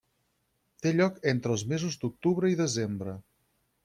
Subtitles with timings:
[0.85, 3.15] Té lloc entre els mesos d'octubre i desembre.